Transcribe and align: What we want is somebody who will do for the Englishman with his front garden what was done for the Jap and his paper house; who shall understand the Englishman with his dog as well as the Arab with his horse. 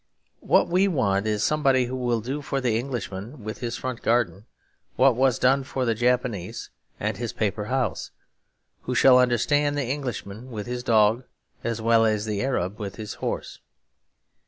What 0.39 0.67
we 0.67 0.87
want 0.87 1.27
is 1.27 1.43
somebody 1.43 1.85
who 1.85 1.95
will 1.95 2.21
do 2.21 2.41
for 2.41 2.59
the 2.59 2.75
Englishman 2.75 3.43
with 3.43 3.59
his 3.59 3.77
front 3.77 4.01
garden 4.01 4.47
what 4.95 5.15
was 5.15 5.37
done 5.37 5.63
for 5.63 5.85
the 5.85 5.93
Jap 5.93 6.25
and 6.99 7.17
his 7.17 7.33
paper 7.33 7.65
house; 7.65 8.09
who 8.81 8.95
shall 8.95 9.19
understand 9.19 9.77
the 9.77 9.85
Englishman 9.85 10.49
with 10.49 10.65
his 10.65 10.81
dog 10.81 11.25
as 11.63 11.83
well 11.83 12.03
as 12.03 12.25
the 12.25 12.41
Arab 12.43 12.79
with 12.79 12.95
his 12.95 13.13
horse. 13.21 13.59